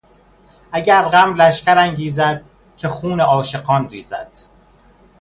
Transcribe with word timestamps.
اگر 0.71 1.03
غم 1.03 1.33
لشکر 1.41 1.77
انگیزد 1.77 2.43
که 2.77 2.87
خون 2.89 3.21
عاشقان 3.21 3.89
ریزد... 3.89 4.29